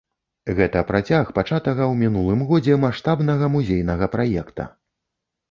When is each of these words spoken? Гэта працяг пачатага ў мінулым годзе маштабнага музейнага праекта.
Гэта 0.59 0.79
працяг 0.91 1.29
пачатага 1.37 1.83
ў 1.91 1.99
мінулым 2.03 2.41
годзе 2.53 2.79
маштабнага 2.85 3.53
музейнага 3.59 4.11
праекта. 4.17 4.69